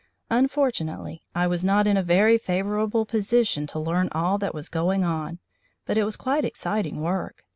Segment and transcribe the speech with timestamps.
[0.31, 5.03] Unfortunately I was not in a very favourable position to learn all that was going
[5.03, 5.37] on,
[5.85, 7.43] but it was quite exciting work.